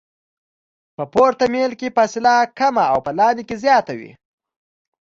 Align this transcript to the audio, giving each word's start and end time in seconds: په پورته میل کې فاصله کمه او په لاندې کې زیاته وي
په 0.95 1.03
پورته 1.13 1.45
میل 1.53 1.71
کې 1.79 1.93
فاصله 1.97 2.33
کمه 2.59 2.83
او 2.93 2.99
په 3.05 3.11
لاندې 3.19 3.43
کې 3.47 3.55
زیاته 3.63 3.93
وي 3.99 4.11